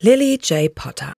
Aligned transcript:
Lily 0.00 0.38
J. 0.38 0.68
Potter. 0.68 1.17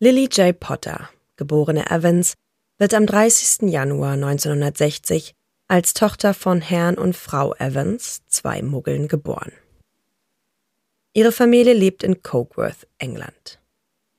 Lily 0.00 0.28
J. 0.30 0.52
Potter, 0.52 1.10
geborene 1.34 1.90
Evans, 1.90 2.34
wird 2.78 2.94
am 2.94 3.04
30. 3.04 3.68
Januar 3.68 4.12
1960 4.12 5.34
als 5.66 5.92
Tochter 5.92 6.34
von 6.34 6.60
Herrn 6.60 6.96
und 6.96 7.16
Frau 7.16 7.52
Evans, 7.56 8.22
zwei 8.28 8.62
Muggeln, 8.62 9.08
geboren. 9.08 9.50
Ihre 11.14 11.32
Familie 11.32 11.74
lebt 11.74 12.04
in 12.04 12.22
Cokeworth, 12.22 12.86
England. 12.98 13.58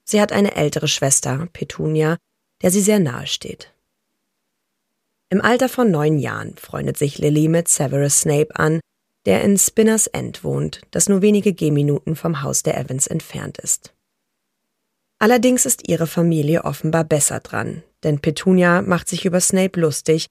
Sie 0.04 0.20
hat 0.20 0.34
eine 0.34 0.58
ältere 0.58 0.90
Schwester, 0.90 1.48
Petunia, 1.54 2.18
der 2.62 2.72
sie 2.72 2.82
sehr 2.82 3.00
nahe 3.00 3.26
steht. 3.26 3.74
Im 5.30 5.42
Alter 5.42 5.70
von 5.70 5.90
neun 5.90 6.20
Jahren 6.20 6.58
freundet 6.58 6.98
sich 6.98 7.20
Lily 7.20 7.48
mit 7.48 7.70
Severus 7.70 8.20
Snape 8.20 8.54
an, 8.54 8.82
der 9.26 9.44
in 9.44 9.58
Spinners 9.58 10.08
End 10.08 10.44
wohnt, 10.44 10.82
das 10.92 11.08
nur 11.08 11.22
wenige 11.22 11.54
Gehminuten 11.54 12.18
vom 12.18 12.42
Haus 12.42 12.64
der 12.64 12.78
Evans 12.78 13.08
entfernt 13.08 13.60
ist. 13.60 13.94
Allerdings 15.20 15.66
ist 15.66 15.90
ihre 15.90 16.08
Familie 16.08 16.64
offenbar 16.64 17.04
besser 17.04 17.42
dran, 17.42 17.84
denn 18.04 18.20
Petunia 18.20 18.82
macht 18.82 19.10
sich 19.10 19.26
über 19.26 19.42
Snape 19.42 19.80
lustig, 19.80 20.28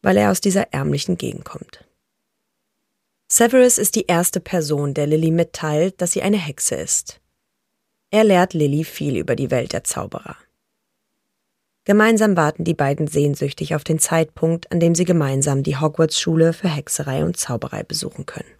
weil 0.00 0.16
er 0.16 0.30
aus 0.30 0.40
dieser 0.40 0.72
ärmlichen 0.72 1.18
Gegend 1.18 1.44
kommt. 1.44 1.84
Severus 3.26 3.78
ist 3.78 3.96
die 3.96 4.06
erste 4.06 4.40
Person, 4.40 4.94
der 4.94 5.08
Lily 5.08 5.32
mitteilt, 5.32 6.00
dass 6.00 6.12
sie 6.12 6.22
eine 6.22 6.38
Hexe 6.38 6.76
ist. 6.76 7.20
Er 8.10 8.24
lehrt 8.24 8.54
Lily 8.54 8.84
viel 8.84 9.16
über 9.16 9.36
die 9.36 9.50
Welt 9.50 9.72
der 9.72 9.84
Zauberer. 9.84 10.36
Gemeinsam 11.84 12.36
warten 12.36 12.64
die 12.64 12.74
beiden 12.74 13.06
sehnsüchtig 13.06 13.74
auf 13.74 13.82
den 13.82 13.98
Zeitpunkt, 13.98 14.70
an 14.70 14.78
dem 14.78 14.94
sie 14.94 15.04
gemeinsam 15.04 15.62
die 15.62 15.76
Hogwarts-Schule 15.76 16.52
für 16.52 16.68
Hexerei 16.68 17.24
und 17.24 17.36
Zauberei 17.36 17.82
besuchen 17.82 18.24
können. 18.24 18.57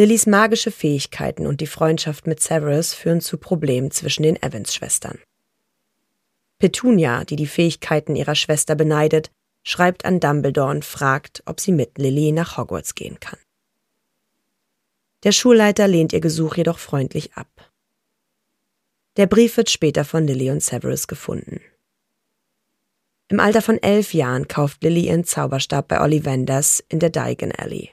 Lillys 0.00 0.26
magische 0.26 0.70
Fähigkeiten 0.70 1.46
und 1.46 1.60
die 1.60 1.66
Freundschaft 1.66 2.26
mit 2.26 2.40
Severus 2.40 2.94
führen 2.94 3.20
zu 3.20 3.36
Problemen 3.36 3.90
zwischen 3.90 4.22
den 4.22 4.42
Evans-Schwestern. 4.42 5.18
Petunia, 6.58 7.26
die 7.26 7.36
die 7.36 7.46
Fähigkeiten 7.46 8.16
ihrer 8.16 8.34
Schwester 8.34 8.76
beneidet, 8.76 9.30
schreibt 9.62 10.06
an 10.06 10.18
Dumbledore 10.18 10.70
und 10.70 10.86
fragt, 10.86 11.42
ob 11.44 11.60
sie 11.60 11.72
mit 11.72 11.98
Lily 11.98 12.32
nach 12.32 12.56
Hogwarts 12.56 12.94
gehen 12.94 13.20
kann. 13.20 13.38
Der 15.22 15.32
Schulleiter 15.32 15.86
lehnt 15.86 16.14
ihr 16.14 16.20
Gesuch 16.20 16.56
jedoch 16.56 16.78
freundlich 16.78 17.34
ab. 17.34 17.70
Der 19.18 19.26
Brief 19.26 19.58
wird 19.58 19.68
später 19.68 20.06
von 20.06 20.26
Lily 20.26 20.50
und 20.50 20.62
Severus 20.62 21.08
gefunden. 21.08 21.60
Im 23.28 23.38
Alter 23.38 23.60
von 23.60 23.76
elf 23.76 24.14
Jahren 24.14 24.48
kauft 24.48 24.82
Lily 24.82 25.08
ihren 25.08 25.24
Zauberstab 25.24 25.88
bei 25.88 26.00
Ollivanders 26.00 26.82
in 26.88 27.00
der 27.00 27.10
Diagon 27.10 27.52
Alley. 27.52 27.90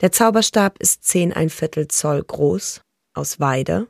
Der 0.00 0.12
Zauberstab 0.12 0.78
ist 0.78 1.04
zehn 1.04 1.32
ein 1.32 1.48
Viertel 1.48 1.88
Zoll 1.88 2.22
groß, 2.22 2.82
aus 3.14 3.40
Weide, 3.40 3.88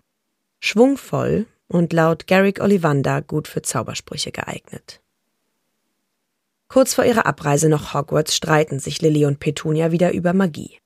schwungvoll 0.60 1.46
und 1.68 1.92
laut 1.92 2.26
Garrick 2.28 2.60
Ollivander 2.60 3.22
gut 3.22 3.48
für 3.48 3.62
Zaubersprüche 3.62 4.30
geeignet. 4.30 5.00
Kurz 6.68 6.94
vor 6.94 7.04
ihrer 7.04 7.26
Abreise 7.26 7.68
nach 7.68 7.94
Hogwarts 7.94 8.36
streiten 8.36 8.78
sich 8.78 9.00
Lily 9.00 9.24
und 9.24 9.40
Petunia 9.40 9.90
wieder 9.90 10.12
über 10.12 10.32
Magie. 10.32 10.78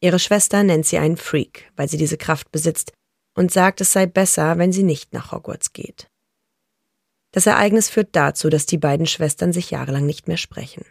Ihre 0.00 0.18
Schwester 0.18 0.62
nennt 0.62 0.86
sie 0.86 0.98
einen 0.98 1.16
Freak, 1.16 1.70
weil 1.76 1.88
sie 1.88 1.98
diese 1.98 2.16
Kraft 2.16 2.50
besitzt, 2.50 2.92
und 3.34 3.52
sagt, 3.52 3.80
es 3.80 3.92
sei 3.92 4.06
besser, 4.06 4.58
wenn 4.58 4.72
sie 4.72 4.82
nicht 4.82 5.12
nach 5.12 5.30
Hogwarts 5.30 5.72
geht. 5.72 6.08
Das 7.32 7.46
Ereignis 7.46 7.88
führt 7.88 8.16
dazu, 8.16 8.48
dass 8.48 8.66
die 8.66 8.78
beiden 8.78 9.06
Schwestern 9.06 9.52
sich 9.52 9.70
jahrelang 9.70 10.04
nicht 10.04 10.26
mehr 10.26 10.36
sprechen. 10.36 10.84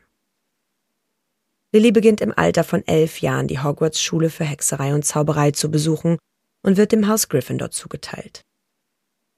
Lily 1.72 1.92
beginnt 1.92 2.22
im 2.22 2.34
Alter 2.36 2.64
von 2.64 2.86
elf 2.88 3.22
Jahren 3.22 3.48
die 3.48 3.60
Hogwarts-Schule 3.60 4.30
für 4.30 4.44
Hexerei 4.44 4.94
und 4.94 5.06
Zauberei 5.06 5.52
zu 5.52 5.70
besuchen 5.70 6.18
und 6.64 6.78
wird 6.78 6.92
dem 6.92 7.08
Haus 7.08 7.30
Gryffindor 7.30 7.72
zugeteilt. 7.72 8.42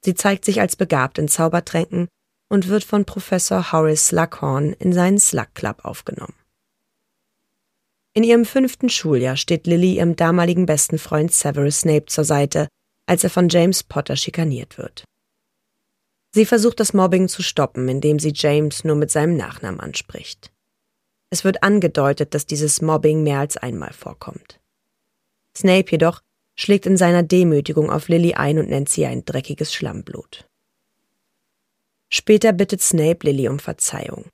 Sie 0.04 0.14
zeigt 0.14 0.44
sich 0.44 0.60
als 0.60 0.76
begabt 0.76 1.18
in 1.18 1.28
Zaubertränken 1.28 2.08
und 2.48 2.68
wird 2.68 2.84
von 2.84 3.04
Professor 3.04 3.72
Horace 3.72 4.08
Slughorn 4.08 4.72
in 4.72 4.92
seinen 4.92 5.18
Slug 5.18 5.54
Club 5.54 5.84
aufgenommen. 5.84 6.34
In 8.14 8.24
ihrem 8.24 8.44
fünften 8.44 8.90
Schuljahr 8.90 9.36
steht 9.36 9.66
Lily 9.66 9.96
ihrem 9.96 10.16
damaligen 10.16 10.66
besten 10.66 10.98
Freund 10.98 11.32
Severus 11.32 11.80
Snape 11.80 12.06
zur 12.06 12.24
Seite, 12.24 12.68
als 13.06 13.24
er 13.24 13.30
von 13.30 13.48
James 13.48 13.82
Potter 13.82 14.16
schikaniert 14.16 14.76
wird. 14.76 15.04
Sie 16.34 16.46
versucht 16.46 16.80
das 16.80 16.92
Mobbing 16.92 17.28
zu 17.28 17.42
stoppen, 17.42 17.88
indem 17.88 18.18
sie 18.18 18.32
James 18.34 18.84
nur 18.84 18.96
mit 18.96 19.10
seinem 19.10 19.36
Nachnamen 19.36 19.80
anspricht. 19.80 20.51
Es 21.32 21.44
wird 21.44 21.62
angedeutet, 21.62 22.34
dass 22.34 22.44
dieses 22.44 22.82
Mobbing 22.82 23.22
mehr 23.22 23.38
als 23.38 23.56
einmal 23.56 23.94
vorkommt. 23.94 24.60
Snape 25.56 25.90
jedoch 25.90 26.20
schlägt 26.54 26.84
in 26.84 26.98
seiner 26.98 27.22
Demütigung 27.22 27.90
auf 27.90 28.08
Lily 28.08 28.34
ein 28.34 28.58
und 28.58 28.68
nennt 28.68 28.90
sie 28.90 29.06
ein 29.06 29.24
dreckiges 29.24 29.72
Schlammblut. 29.72 30.46
Später 32.10 32.52
bittet 32.52 32.82
Snape 32.82 33.26
Lily 33.26 33.48
um 33.48 33.60
Verzeihung. 33.60 34.26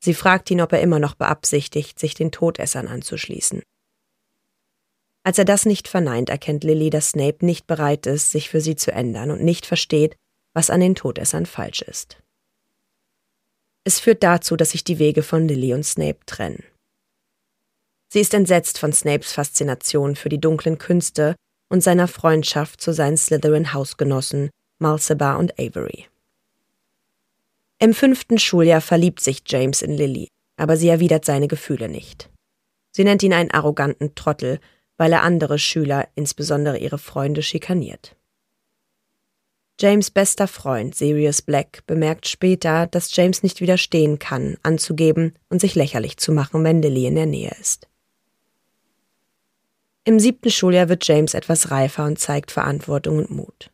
Sie 0.00 0.12
fragt 0.12 0.50
ihn, 0.50 0.60
ob 0.60 0.74
er 0.74 0.82
immer 0.82 0.98
noch 0.98 1.14
beabsichtigt, 1.14 1.98
sich 1.98 2.12
den 2.12 2.30
Todessern 2.30 2.88
anzuschließen. 2.88 3.62
Als 5.22 5.38
er 5.38 5.46
das 5.46 5.64
nicht 5.64 5.88
verneint, 5.88 6.28
erkennt 6.28 6.62
Lily, 6.62 6.90
dass 6.90 7.08
Snape 7.08 7.42
nicht 7.46 7.66
bereit 7.66 8.06
ist, 8.06 8.32
sich 8.32 8.50
für 8.50 8.60
sie 8.60 8.76
zu 8.76 8.92
ändern 8.92 9.30
und 9.30 9.42
nicht 9.42 9.64
versteht, 9.64 10.14
was 10.52 10.68
an 10.68 10.80
den 10.80 10.94
Todessern 10.94 11.46
falsch 11.46 11.80
ist. 11.80 12.18
Es 13.88 14.00
führt 14.00 14.22
dazu, 14.22 14.54
dass 14.54 14.72
sich 14.72 14.84
die 14.84 14.98
Wege 14.98 15.22
von 15.22 15.48
Lily 15.48 15.72
und 15.72 15.82
Snape 15.82 16.18
trennen. 16.26 16.62
Sie 18.12 18.20
ist 18.20 18.34
entsetzt 18.34 18.78
von 18.78 18.92
Snapes 18.92 19.32
Faszination 19.32 20.14
für 20.14 20.28
die 20.28 20.42
dunklen 20.42 20.76
Künste 20.76 21.36
und 21.70 21.82
seiner 21.82 22.06
Freundschaft 22.06 22.82
zu 22.82 22.92
seinen 22.92 23.16
Slytherin-Hausgenossen 23.16 24.50
Malseba 24.78 25.36
und 25.36 25.58
Avery. 25.58 26.04
Im 27.78 27.94
fünften 27.94 28.38
Schuljahr 28.38 28.82
verliebt 28.82 29.20
sich 29.20 29.40
James 29.46 29.80
in 29.80 29.92
Lily, 29.92 30.28
aber 30.58 30.76
sie 30.76 30.90
erwidert 30.90 31.24
seine 31.24 31.48
Gefühle 31.48 31.88
nicht. 31.88 32.28
Sie 32.90 33.04
nennt 33.04 33.22
ihn 33.22 33.32
einen 33.32 33.52
arroganten 33.52 34.14
Trottel, 34.14 34.60
weil 34.98 35.14
er 35.14 35.22
andere 35.22 35.58
Schüler, 35.58 36.08
insbesondere 36.14 36.76
ihre 36.76 36.98
Freunde, 36.98 37.42
schikaniert. 37.42 38.17
James' 39.80 40.10
bester 40.10 40.48
Freund 40.48 40.96
Sirius 40.96 41.40
Black 41.40 41.86
bemerkt 41.86 42.26
später, 42.26 42.88
dass 42.88 43.14
James 43.14 43.44
nicht 43.44 43.60
widerstehen 43.60 44.18
kann, 44.18 44.56
anzugeben 44.64 45.34
und 45.50 45.60
sich 45.60 45.76
lächerlich 45.76 46.16
zu 46.16 46.32
machen, 46.32 46.64
wenn 46.64 46.82
Lily 46.82 47.06
in 47.06 47.14
der 47.14 47.26
Nähe 47.26 47.54
ist. 47.60 47.86
Im 50.02 50.18
siebten 50.18 50.50
Schuljahr 50.50 50.88
wird 50.88 51.06
James 51.06 51.34
etwas 51.34 51.70
reifer 51.70 52.06
und 52.06 52.18
zeigt 52.18 52.50
Verantwortung 52.50 53.18
und 53.18 53.30
Mut. 53.30 53.70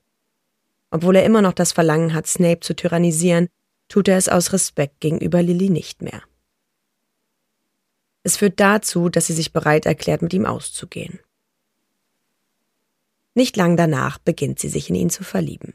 Obwohl 0.90 1.16
er 1.16 1.24
immer 1.24 1.40
noch 1.40 1.54
das 1.54 1.72
Verlangen 1.72 2.12
hat, 2.12 2.26
Snape 2.26 2.60
zu 2.60 2.76
tyrannisieren, 2.76 3.48
tut 3.88 4.08
er 4.08 4.18
es 4.18 4.28
aus 4.28 4.52
Respekt 4.52 5.00
gegenüber 5.00 5.42
Lily 5.42 5.70
nicht 5.70 6.02
mehr. 6.02 6.22
Es 8.24 8.36
führt 8.36 8.60
dazu, 8.60 9.08
dass 9.08 9.26
sie 9.26 9.32
sich 9.32 9.52
bereit 9.52 9.86
erklärt, 9.86 10.20
mit 10.20 10.34
ihm 10.34 10.44
auszugehen. 10.44 11.20
Nicht 13.34 13.56
lang 13.56 13.76
danach 13.76 14.18
beginnt 14.18 14.58
sie 14.58 14.68
sich 14.68 14.90
in 14.90 14.96
ihn 14.96 15.10
zu 15.10 15.24
verlieben. 15.24 15.74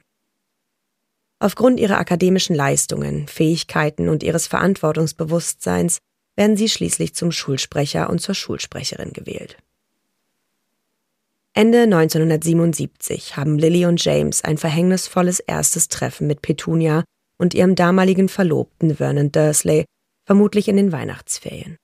Aufgrund 1.40 1.80
ihrer 1.80 1.98
akademischen 1.98 2.56
Leistungen, 2.56 3.28
Fähigkeiten 3.28 4.10
und 4.10 4.24
ihres 4.24 4.48
Verantwortungsbewusstseins 4.48 6.00
werden 6.36 6.58
sie 6.58 6.68
schließlich 6.68 7.16
zum 7.16 7.32
Schulsprecher 7.32 8.10
und 8.10 8.20
zur 8.20 8.36
Schulsprecherin 8.36 9.14
gewählt. 9.14 9.58
Ende 11.54 11.84
1977 11.84 13.38
haben 13.38 13.58
Lily 13.58 13.86
und 13.86 14.04
James 14.04 14.44
ein 14.44 14.58
verhängnisvolles 14.58 15.40
erstes 15.40 15.88
Treffen 15.88 16.28
mit 16.28 16.42
Petunia 16.42 17.04
und 17.38 17.54
ihrem 17.54 17.76
damaligen 17.76 18.30
Verlobten 18.30 18.98
Vernon 18.98 19.32
Dursley, 19.32 19.86
vermutlich 20.26 20.68
in 20.68 20.78
den 20.78 20.92
Weihnachtsferien. 20.92 21.78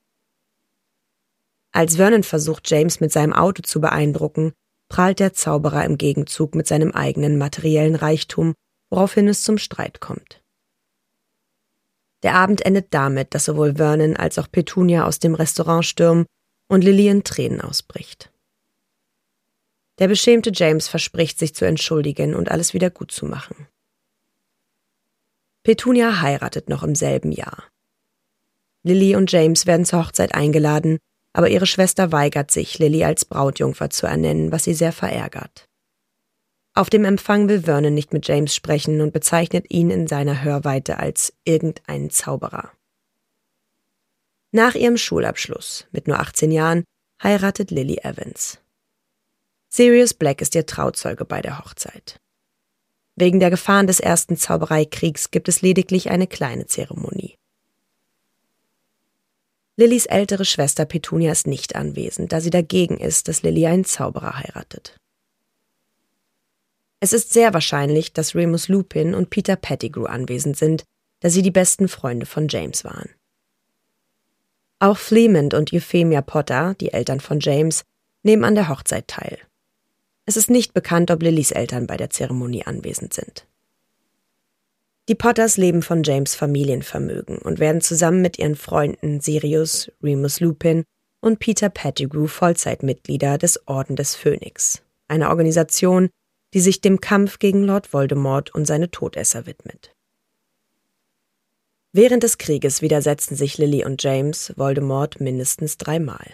Als 1.71 1.95
Vernon 1.95 2.23
versucht, 2.23 2.69
James 2.69 2.99
mit 2.99 3.11
seinem 3.11 3.33
Auto 3.33 3.61
zu 3.63 3.81
beeindrucken, 3.81 4.53
prahlt 4.89 5.19
der 5.19 5.33
Zauberer 5.33 5.83
im 5.83 5.97
Gegenzug 5.97 6.55
mit 6.55 6.67
seinem 6.67 6.91
eigenen 6.91 7.37
materiellen 7.37 7.95
Reichtum 7.95 8.53
woraufhin 8.89 9.27
es 9.27 9.43
zum 9.43 9.57
Streit 9.57 9.99
kommt. 9.99 10.41
Der 12.23 12.35
Abend 12.35 12.65
endet 12.65 12.87
damit, 12.93 13.33
dass 13.33 13.45
sowohl 13.45 13.75
Vernon 13.75 14.15
als 14.15 14.39
auch 14.39 14.51
Petunia 14.51 15.05
aus 15.05 15.19
dem 15.19 15.35
Restaurant 15.35 15.85
stürmen 15.85 16.25
und 16.67 16.83
Lily 16.83 17.07
in 17.07 17.23
Tränen 17.23 17.61
ausbricht. 17.61 18.31
Der 19.99 20.07
beschämte 20.07 20.51
James 20.53 20.87
verspricht, 20.87 21.39
sich 21.39 21.55
zu 21.55 21.65
entschuldigen 21.65 22.35
und 22.35 22.49
alles 22.51 22.73
wieder 22.73 22.89
gut 22.89 23.11
zu 23.11 23.25
machen. 23.25 23.67
Petunia 25.63 26.21
heiratet 26.21 26.69
noch 26.69 26.83
im 26.83 26.95
selben 26.95 27.31
Jahr. 27.31 27.63
Lily 28.83 29.15
und 29.15 29.31
James 29.31 29.65
werden 29.65 29.85
zur 29.85 30.05
Hochzeit 30.05 30.35
eingeladen, 30.35 30.99
aber 31.33 31.49
ihre 31.49 31.65
Schwester 31.65 32.11
weigert 32.11 32.51
sich, 32.51 32.77
Lily 32.77 33.03
als 33.03 33.25
Brautjungfer 33.25 33.89
zu 33.89 34.05
ernennen, 34.05 34.51
was 34.51 34.65
sie 34.65 34.73
sehr 34.73 34.91
verärgert. 34.91 35.64
Auf 36.77 36.89
dem 36.89 37.05
Empfang 37.05 37.47
will 37.47 37.61
Vernon 37.61 37.93
nicht 37.93 38.11
mit 38.11 38.27
James 38.27 38.53
sprechen 38.53 38.99
und 38.99 39.13
bezeichnet 39.13 39.65
ihn 39.69 39.89
in 39.89 40.07
seiner 40.07 40.43
Hörweite 40.43 40.97
als 40.97 41.33
irgendeinen 41.45 42.09
Zauberer. 42.09 42.69
Nach 44.51 44.75
ihrem 44.75 44.97
Schulabschluss, 44.97 45.87
mit 45.91 46.07
nur 46.07 46.19
18 46.19 46.51
Jahren, 46.51 46.83
heiratet 47.23 47.71
Lily 47.71 47.99
Evans. 48.03 48.59
Sirius 49.69 50.13
Black 50.13 50.41
ist 50.41 50.53
ihr 50.53 50.65
Trauzeuge 50.65 51.23
bei 51.23 51.41
der 51.41 51.59
Hochzeit. 51.59 52.19
Wegen 53.15 53.39
der 53.39 53.49
Gefahren 53.49 53.87
des 53.87 54.01
ersten 54.01 54.35
Zaubereikriegs 54.35 55.31
gibt 55.31 55.47
es 55.47 55.61
lediglich 55.61 56.09
eine 56.09 56.27
kleine 56.27 56.65
Zeremonie. 56.67 57.37
Lillys 59.77 60.05
ältere 60.07 60.43
Schwester 60.43 60.83
Petunia 60.83 61.31
ist 61.31 61.47
nicht 61.47 61.75
anwesend, 61.77 62.33
da 62.33 62.41
sie 62.41 62.49
dagegen 62.49 62.97
ist, 62.97 63.29
dass 63.29 63.43
Lily 63.43 63.65
einen 63.65 63.85
Zauberer 63.85 64.39
heiratet. 64.39 64.97
Es 66.99 67.13
ist 67.13 67.33
sehr 67.33 67.53
wahrscheinlich, 67.53 68.13
dass 68.13 68.35
Remus 68.35 68.67
Lupin 68.67 69.13
und 69.13 69.29
Peter 69.29 69.55
Pettigrew 69.55 70.05
anwesend 70.05 70.57
sind, 70.57 70.83
da 71.19 71.29
sie 71.29 71.41
die 71.41 71.51
besten 71.51 71.87
Freunde 71.87 72.25
von 72.25 72.47
James 72.47 72.83
waren. 72.83 73.09
Auch 74.79 74.97
Fleemond 74.97 75.53
und 75.53 75.73
Euphemia 75.73 76.21
Potter, 76.21 76.75
die 76.79 76.93
Eltern 76.93 77.19
von 77.19 77.39
James, 77.39 77.83
nehmen 78.23 78.43
an 78.43 78.55
der 78.55 78.69
Hochzeit 78.69 79.07
teil. 79.07 79.39
Es 80.25 80.37
ist 80.37 80.49
nicht 80.49 80.73
bekannt, 80.73 81.11
ob 81.11 81.21
Lillys 81.21 81.51
Eltern 81.51 81.87
bei 81.87 81.97
der 81.97 82.09
Zeremonie 82.09 82.65
anwesend 82.65 83.13
sind. 83.13 83.47
Die 85.07 85.15
Potters 85.15 85.57
leben 85.57 85.83
von 85.83 86.01
James 86.01 86.33
Familienvermögen 86.33 87.37
und 87.37 87.59
werden 87.59 87.81
zusammen 87.81 88.23
mit 88.23 88.39
ihren 88.39 88.55
Freunden 88.55 89.21
Sirius, 89.21 89.91
Remus 90.01 90.39
Lupin 90.39 90.83
und 91.21 91.39
Peter 91.39 91.69
Pettigrew 91.69 92.25
Vollzeitmitglieder 92.25 93.37
des 93.37 93.67
Orden 93.67 93.95
des 93.95 94.15
Phönix, 94.15 94.81
einer 95.07 95.29
Organisation, 95.29 96.09
die 96.55 96.61
sich 96.61 96.79
dem 96.79 97.01
Kampf 97.01 97.37
gegen 97.37 97.65
Lord 97.65 97.91
Voldemort 97.91 98.55
und 98.55 98.65
seine 98.65 98.89
Todesser 98.89 99.45
widmet. 99.45 99.93
Während 101.91 102.23
des 102.23 102.37
Krieges 102.37 102.81
widersetzen 102.81 103.35
sich 103.35 103.57
Lily 103.57 103.83
und 103.83 104.01
James 104.01 104.53
Voldemort 104.55 105.19
mindestens 105.19 105.75
dreimal. 105.77 106.25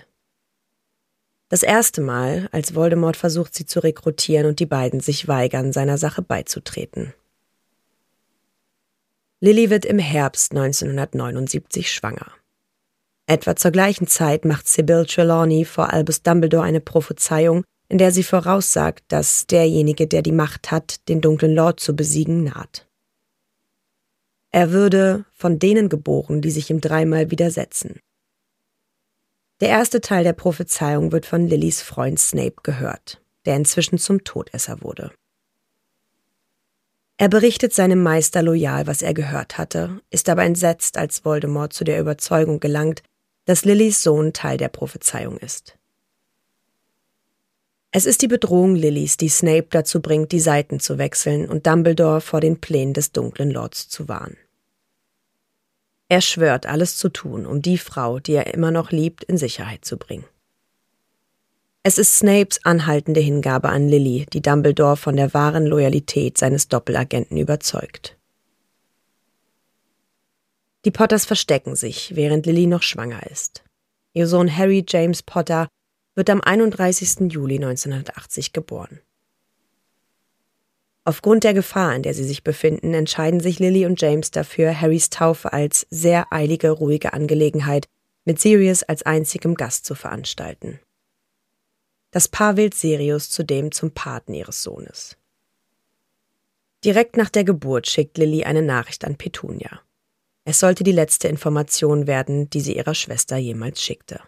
Das 1.50 1.64
erste 1.64 2.02
Mal, 2.02 2.50
als 2.52 2.76
Voldemort 2.76 3.18
versucht, 3.18 3.56
sie 3.56 3.66
zu 3.66 3.80
rekrutieren 3.80 4.46
und 4.46 4.60
die 4.60 4.68
beiden 4.68 5.00
sich 5.00 5.28
weigern, 5.28 5.74
seiner 5.74 5.98
Sache 5.98 6.22
beizutreten. 6.22 7.16
Lily 9.40 9.72
wird 9.72 9.86
im 9.86 9.98
Herbst 9.98 10.52
1979 10.52 11.92
schwanger. 11.92 12.32
Etwa 13.26 13.56
zur 13.56 13.72
gleichen 13.72 14.06
Zeit 14.06 14.46
macht 14.46 14.68
Sybil 14.68 15.08
Trelawney 15.08 15.66
vor 15.66 15.92
Albus 15.92 16.22
Dumbledore 16.22 16.64
eine 16.64 16.80
Prophezeiung, 16.80 17.64
in 17.92 17.98
der 17.98 18.14
sie 18.14 18.24
voraussagt, 18.24 19.04
dass 19.10 19.48
derjenige, 19.48 20.08
der 20.08 20.22
die 20.22 20.32
Macht 20.32 20.72
hat, 20.72 21.10
den 21.10 21.20
dunklen 21.20 21.54
Lord 21.54 21.82
zu 21.82 21.94
besiegen, 21.94 22.46
naht. 22.46 22.88
Er 24.50 24.72
würde 24.72 25.26
von 25.34 25.60
denen 25.60 25.90
geboren, 25.90 26.42
die 26.42 26.52
sich 26.52 26.70
ihm 26.70 26.80
dreimal 26.80 27.32
widersetzen. 27.32 28.00
Der 29.60 29.68
erste 29.68 30.00
Teil 30.00 30.24
der 30.24 30.32
Prophezeiung 30.32 31.12
wird 31.12 31.26
von 31.26 31.46
Lillys 31.46 31.82
Freund 31.82 32.18
Snape 32.18 32.62
gehört, 32.64 33.22
der 33.46 33.58
inzwischen 33.58 33.98
zum 33.98 34.24
Todesser 34.24 34.82
wurde. 34.82 35.12
Er 37.18 37.28
berichtet 37.28 37.74
seinem 37.74 38.02
Meister 38.02 38.42
loyal, 38.42 38.88
was 38.88 39.02
er 39.02 39.14
gehört 39.14 39.58
hatte, 39.58 40.00
ist 40.10 40.30
aber 40.30 40.46
entsetzt, 40.46 40.98
als 40.98 41.26
Voldemort 41.26 41.74
zu 41.74 41.84
der 41.84 42.00
Überzeugung 42.00 42.62
gelangt, 42.62 43.04
dass 43.44 43.66
Lillys 43.66 44.02
Sohn 44.02 44.32
Teil 44.32 44.56
der 44.56 44.70
Prophezeiung 44.70 45.36
ist. 45.40 45.78
Es 47.94 48.06
ist 48.06 48.22
die 48.22 48.30
Bedrohung 48.30 48.76
Lillys, 48.76 49.18
die 49.18 49.28
Snape 49.28 49.68
dazu 49.70 50.02
bringt, 50.02 50.32
die 50.32 50.40
Seiten 50.40 50.80
zu 50.80 50.98
wechseln 50.98 51.50
und 51.50 51.68
Dumbledore 51.68 52.22
vor 52.22 52.40
den 52.40 52.62
Plänen 52.62 52.94
des 52.94 53.12
dunklen 53.12 53.52
Lords 53.52 53.90
zu 53.90 54.08
warnen. 54.08 54.38
Er 56.08 56.22
schwört, 56.22 56.66
alles 56.66 56.96
zu 56.98 57.10
tun, 57.10 57.46
um 57.46 57.62
die 57.62 57.78
Frau, 57.78 58.20
die 58.20 58.34
er 58.34 58.54
immer 58.54 58.72
noch 58.72 58.92
liebt, 58.92 59.26
in 59.26 59.38
Sicherheit 59.38 59.84
zu 59.84 59.98
bringen. 59.98 60.26
Es 61.84 61.98
ist 61.98 62.18
Snapes 62.18 62.64
anhaltende 62.64 63.20
Hingabe 63.20 63.70
an 63.70 63.90
Lily, 63.90 64.26
die 64.32 64.42
Dumbledore 64.42 64.98
von 64.98 65.16
der 65.16 65.34
wahren 65.34 65.66
Loyalität 65.66 66.38
seines 66.38 66.68
Doppelagenten 66.68 67.38
überzeugt. 67.38 68.18
Die 70.86 70.92
Potters 70.92 71.26
verstecken 71.26 71.76
sich, 71.76 72.16
während 72.16 72.46
Lily 72.46 72.68
noch 72.68 72.84
schwanger 72.84 73.30
ist. 73.30 73.64
Ihr 74.14 74.28
Sohn 74.28 74.56
Harry 74.56 74.86
James 74.88 75.24
Potter 75.24 75.68
wird 76.16 76.30
am 76.30 76.42
31. 76.42 77.32
Juli 77.32 77.56
1980 77.56 78.54
geboren. 78.54 79.00
Aufgrund 81.04 81.44
der 81.44 81.54
Gefahr, 81.54 81.96
in 81.96 82.04
der 82.04 82.14
sie 82.14 82.24
sich 82.24 82.44
befinden, 82.44 82.94
entscheiden 82.94 83.40
sich 83.40 83.58
Lily 83.60 83.86
und 83.86 84.00
James 84.00 84.30
dafür, 84.30 84.80
Harrys 84.80 85.10
Taufe 85.10 85.52
als 85.52 85.88
sehr 85.90 86.32
eilige, 86.32 86.70
ruhige 86.70 87.14
Angelegenheit 87.14 87.88
mit 88.24 88.40
Sirius 88.40 88.84
als 88.84 89.04
einzigem 89.04 89.56
Gast 89.56 89.86
zu 89.86 89.96
veranstalten. 89.96 90.80
Das 92.12 92.28
Paar 92.28 92.56
wählt 92.56 92.76
Sirius 92.76 93.30
zudem 93.30 93.72
zum 93.72 93.92
Paten 93.92 94.34
ihres 94.34 94.62
Sohnes. 94.62 95.18
Direkt 96.84 97.18
nach 97.18 97.30
der 97.30 97.46
Geburt 97.46 97.88
schickt 97.88 98.18
Lily 98.18 98.44
eine 98.44 98.62
Nachricht 98.62 99.06
an 99.06 99.16
Petunia. 99.16 99.82
Es 100.44 100.60
sollte 100.60 100.84
die 100.84 100.92
letzte 100.92 101.28
Information 101.28 102.08
werden, 102.08 102.50
die 102.50 102.62
sie 102.62 102.76
ihrer 102.76 102.96
Schwester 102.96 103.38
jemals 103.38 103.82
schickte. 103.82 104.20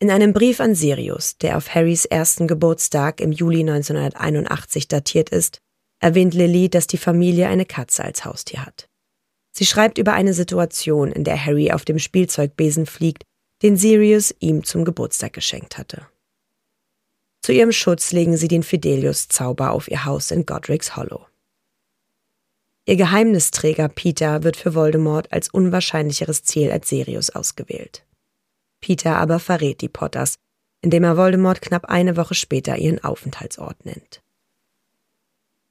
In 0.00 0.10
einem 0.12 0.32
Brief 0.32 0.60
an 0.60 0.76
Sirius, 0.76 1.38
der 1.38 1.56
auf 1.56 1.74
Harrys 1.74 2.04
ersten 2.04 2.46
Geburtstag 2.46 3.20
im 3.20 3.32
Juli 3.32 3.60
1981 3.60 4.86
datiert 4.86 5.30
ist, 5.30 5.58
erwähnt 5.98 6.34
Lily, 6.34 6.68
dass 6.68 6.86
die 6.86 6.98
Familie 6.98 7.48
eine 7.48 7.66
Katze 7.66 8.04
als 8.04 8.24
Haustier 8.24 8.64
hat. 8.64 8.88
Sie 9.50 9.66
schreibt 9.66 9.98
über 9.98 10.12
eine 10.12 10.34
Situation, 10.34 11.10
in 11.10 11.24
der 11.24 11.44
Harry 11.44 11.72
auf 11.72 11.84
dem 11.84 11.98
Spielzeugbesen 11.98 12.86
fliegt, 12.86 13.24
den 13.62 13.76
Sirius 13.76 14.32
ihm 14.38 14.62
zum 14.62 14.84
Geburtstag 14.84 15.32
geschenkt 15.32 15.78
hatte. 15.78 16.06
Zu 17.42 17.52
ihrem 17.52 17.72
Schutz 17.72 18.12
legen 18.12 18.36
sie 18.36 18.46
den 18.46 18.62
Fidelius-Zauber 18.62 19.72
auf 19.72 19.90
ihr 19.90 20.04
Haus 20.04 20.30
in 20.30 20.46
Godric's 20.46 20.94
Hollow. 20.94 21.26
Ihr 22.86 22.96
Geheimnisträger 22.96 23.88
Peter 23.88 24.44
wird 24.44 24.56
für 24.56 24.76
Voldemort 24.76 25.32
als 25.32 25.48
unwahrscheinlicheres 25.48 26.44
Ziel 26.44 26.70
als 26.70 26.88
Sirius 26.88 27.30
ausgewählt. 27.30 28.04
Peter 28.80 29.16
aber 29.16 29.38
verrät 29.38 29.80
die 29.80 29.88
Potters, 29.88 30.36
indem 30.80 31.04
er 31.04 31.16
Voldemort 31.16 31.60
knapp 31.60 31.86
eine 31.86 32.16
Woche 32.16 32.34
später 32.34 32.76
ihren 32.76 33.02
Aufenthaltsort 33.02 33.84
nennt. 33.84 34.22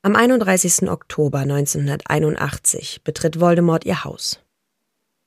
Am 0.01 0.15
31. 0.15 0.89
Oktober 0.89 1.39
1981 1.39 3.03
betritt 3.03 3.39
Voldemort 3.39 3.85
ihr 3.85 4.03
Haus. 4.03 4.39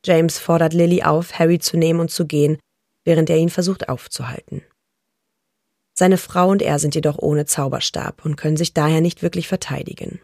James 0.04 0.38
fordert 0.38 0.72
Lily 0.72 1.02
auf, 1.02 1.38
Harry 1.38 1.58
zu 1.58 1.76
nehmen 1.76 2.00
und 2.00 2.10
zu 2.10 2.26
gehen, 2.26 2.58
während 3.04 3.28
er 3.30 3.36
ihn 3.36 3.50
versucht 3.50 3.88
aufzuhalten. 3.88 4.62
Seine 5.92 6.16
Frau 6.16 6.48
und 6.48 6.62
er 6.62 6.78
sind 6.78 6.94
jedoch 6.94 7.18
ohne 7.18 7.44
Zauberstab 7.44 8.24
und 8.24 8.36
können 8.36 8.56
sich 8.56 8.72
daher 8.72 9.00
nicht 9.00 9.22
wirklich 9.22 9.48
verteidigen. 9.48 10.20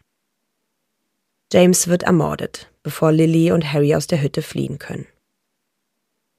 James 1.52 1.88
wird 1.88 2.04
ermordet, 2.04 2.72
bevor 2.82 3.12
Lily 3.12 3.52
und 3.52 3.72
Harry 3.72 3.94
aus 3.94 4.06
der 4.06 4.22
Hütte 4.22 4.42
fliehen 4.42 4.78
können. 4.78 5.06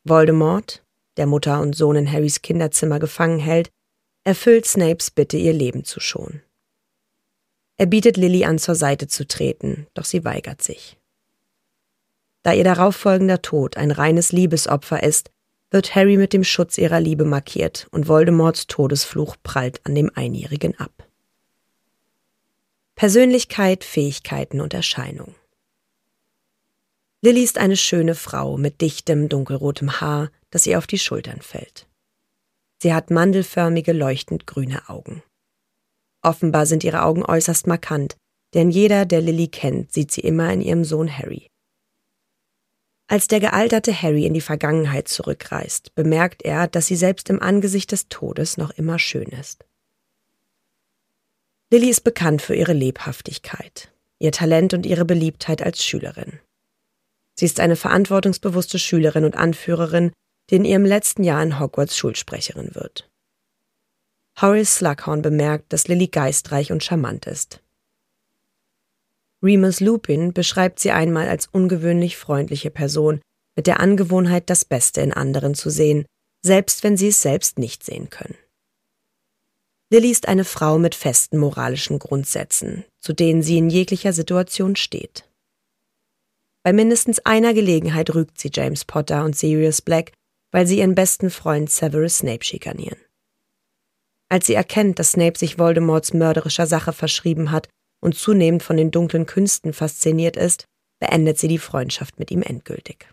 Voldemort, 0.03 0.83
der 1.17 1.25
Mutter 1.27 1.61
und 1.61 1.75
Sohn 1.75 1.95
in 1.95 2.11
Harrys 2.11 2.41
Kinderzimmer 2.41 2.99
gefangen 2.99 3.39
hält, 3.39 3.69
erfüllt 4.23 4.65
Snapes 4.65 5.11
Bitte, 5.11 5.37
ihr 5.37 5.53
Leben 5.53 5.83
zu 5.83 5.99
schonen. 5.99 6.41
Er 7.77 7.85
bietet 7.85 8.17
Lily 8.17 8.45
an, 8.45 8.57
zur 8.57 8.75
Seite 8.75 9.07
zu 9.07 9.27
treten, 9.27 9.87
doch 9.93 10.05
sie 10.05 10.25
weigert 10.25 10.61
sich. 10.61 10.97
Da 12.43 12.53
ihr 12.53 12.63
darauffolgender 12.63 13.41
Tod 13.41 13.77
ein 13.77 13.91
reines 13.91 14.31
Liebesopfer 14.31 15.03
ist, 15.03 15.31
wird 15.69 15.95
Harry 15.95 16.17
mit 16.17 16.33
dem 16.33 16.43
Schutz 16.43 16.77
ihrer 16.77 16.99
Liebe 16.99 17.25
markiert 17.25 17.87
und 17.91 18.07
Voldemorts 18.07 18.67
Todesfluch 18.67 19.35
prallt 19.43 19.85
an 19.85 19.95
dem 19.95 20.09
Einjährigen 20.15 20.79
ab. 20.79 21.07
Persönlichkeit, 22.95 23.83
Fähigkeiten 23.83 24.59
und 24.59 24.73
Erscheinung. 24.73 25.35
Lilly 27.21 27.43
ist 27.43 27.57
eine 27.57 27.77
schöne 27.77 28.15
Frau 28.15 28.57
mit 28.57 28.81
dichtem, 28.81 29.27
dunkelrotem 29.29 29.99
Haar, 30.01 30.31
das 30.51 30.65
ihr 30.65 30.77
auf 30.77 30.87
die 30.87 30.99
Schultern 30.99 31.41
fällt. 31.41 31.87
Sie 32.81 32.93
hat 32.93 33.09
mandelförmige, 33.09 33.93
leuchtend 33.93 34.45
grüne 34.47 34.87
Augen. 34.89 35.23
Offenbar 36.21 36.65
sind 36.65 36.83
ihre 36.83 37.03
Augen 37.03 37.23
äußerst 37.23 37.67
markant, 37.67 38.17
denn 38.53 38.69
jeder, 38.69 39.05
der 39.05 39.21
Lilly 39.21 39.47
kennt, 39.47 39.93
sieht 39.93 40.11
sie 40.11 40.21
immer 40.21 40.51
in 40.51 40.61
ihrem 40.61 40.83
Sohn 40.83 41.15
Harry. 41.15 41.47
Als 43.09 43.27
der 43.27 43.39
gealterte 43.39 44.01
Harry 44.01 44.25
in 44.25 44.33
die 44.33 44.41
Vergangenheit 44.41 45.07
zurückreist, 45.07 45.95
bemerkt 45.95 46.43
er, 46.43 46.67
dass 46.67 46.87
sie 46.87 46.97
selbst 46.97 47.29
im 47.29 47.41
Angesicht 47.41 47.91
des 47.91 48.09
Todes 48.09 48.57
noch 48.57 48.71
immer 48.71 48.99
schön 48.99 49.29
ist. 49.29 49.65
Lily 51.71 51.89
ist 51.89 52.01
bekannt 52.01 52.41
für 52.41 52.55
ihre 52.55 52.73
Lebhaftigkeit, 52.73 53.91
ihr 54.19 54.31
Talent 54.31 54.73
und 54.73 54.85
ihre 54.85 55.05
Beliebtheit 55.05 55.61
als 55.61 55.83
Schülerin. 55.83 56.39
Sie 57.35 57.45
ist 57.45 57.59
eine 57.59 57.75
verantwortungsbewusste 57.75 58.79
Schülerin 58.79 59.23
und 59.23 59.35
Anführerin, 59.35 60.11
die 60.49 60.55
in 60.55 60.65
ihrem 60.65 60.85
letzten 60.85 61.23
Jahr 61.23 61.43
in 61.43 61.59
Hogwarts 61.59 61.97
Schulsprecherin 61.97 62.73
wird. 62.73 63.09
Horace 64.39 64.75
Slughorn 64.75 65.21
bemerkt, 65.21 65.73
dass 65.73 65.87
Lily 65.87 66.07
geistreich 66.07 66.71
und 66.71 66.83
charmant 66.83 67.25
ist. 67.25 67.61
Remus 69.43 69.79
Lupin 69.79 70.33
beschreibt 70.33 70.79
sie 70.79 70.91
einmal 70.91 71.27
als 71.27 71.47
ungewöhnlich 71.47 72.17
freundliche 72.17 72.71
Person, 72.71 73.21
mit 73.55 73.67
der 73.67 73.79
Angewohnheit, 73.79 74.49
das 74.49 74.65
Beste 74.65 75.01
in 75.01 75.13
anderen 75.13 75.55
zu 75.55 75.69
sehen, 75.69 76.05
selbst 76.43 76.83
wenn 76.83 76.97
sie 76.97 77.09
es 77.09 77.21
selbst 77.21 77.57
nicht 77.57 77.83
sehen 77.83 78.09
können. 78.09 78.37
Lily 79.91 80.11
ist 80.11 80.27
eine 80.27 80.43
Frau 80.43 80.77
mit 80.77 80.95
festen 80.95 81.37
moralischen 81.37 81.97
Grundsätzen, 81.97 82.83
zu 82.99 83.13
denen 83.13 83.41
sie 83.41 83.57
in 83.57 83.69
jeglicher 83.69 84.13
Situation 84.13 84.75
steht. 84.75 85.29
Bei 86.63 86.73
mindestens 86.73 87.19
einer 87.19 87.53
Gelegenheit 87.53 88.13
rügt 88.13 88.39
sie 88.39 88.51
James 88.53 88.83
Potter 88.83 89.23
und 89.23 89.37
Sirius 89.37 89.81
Black, 89.81 90.11
weil 90.51 90.67
sie 90.67 90.79
ihren 90.79 90.95
besten 90.95 91.29
Freund 91.29 91.69
Severus 91.69 92.19
Snape 92.19 92.43
schikanieren. 92.43 92.99
Als 94.29 94.47
sie 94.47 94.55
erkennt, 94.55 94.99
dass 94.99 95.11
Snape 95.11 95.37
sich 95.37 95.57
Voldemorts 95.57 96.13
mörderischer 96.13 96.67
Sache 96.67 96.93
verschrieben 96.93 97.51
hat 97.51 97.69
und 98.01 98.15
zunehmend 98.15 98.63
von 98.63 98.77
den 98.77 98.91
dunklen 98.91 99.25
Künsten 99.25 99.73
fasziniert 99.73 100.35
ist, 100.35 100.65
beendet 100.99 101.37
sie 101.37 101.47
die 101.47 101.59
Freundschaft 101.59 102.19
mit 102.19 102.31
ihm 102.31 102.41
endgültig. 102.41 103.07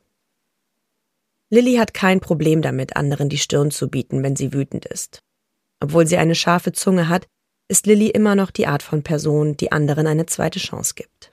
Lily 1.51 1.77
hat 1.77 1.95
kein 1.95 2.21
Problem 2.21 2.63
damit, 2.63 2.97
anderen 2.97 3.29
die 3.29 3.39
Stirn 3.39 3.71
zu 3.71 3.89
bieten, 3.89 4.23
wenn 4.23 4.35
sie 4.35 4.53
wütend 4.53 4.87
ist. 4.87 5.21
Obwohl 5.81 6.07
sie 6.07 6.17
eine 6.17 6.35
scharfe 6.35 6.73
Zunge 6.73 7.09
hat, 7.09 7.27
ist 7.69 7.87
Lily 7.87 8.09
immer 8.09 8.35
noch 8.35 8.51
die 8.51 8.67
Art 8.67 8.83
von 8.83 9.03
Person, 9.03 9.57
die 9.57 9.71
anderen 9.71 10.07
eine 10.07 10.27
zweite 10.27 10.59
Chance 10.59 10.95
gibt. 10.95 11.33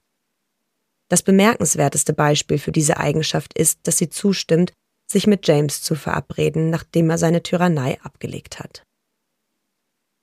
Das 1.09 1.23
bemerkenswerteste 1.23 2.13
Beispiel 2.13 2.57
für 2.57 2.71
diese 2.71 2.97
Eigenschaft 2.97 3.57
ist, 3.57 3.79
dass 3.83 3.97
sie 3.97 4.09
zustimmt, 4.09 4.71
sich 5.11 5.27
mit 5.27 5.47
James 5.47 5.81
zu 5.81 5.95
verabreden, 5.95 6.69
nachdem 6.69 7.09
er 7.09 7.17
seine 7.17 7.43
Tyrannei 7.43 7.99
abgelegt 8.01 8.59
hat. 8.59 8.83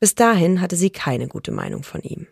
Bis 0.00 0.14
dahin 0.14 0.60
hatte 0.60 0.76
sie 0.76 0.90
keine 0.90 1.28
gute 1.28 1.50
Meinung 1.50 1.82
von 1.82 2.02
ihm. 2.02 2.26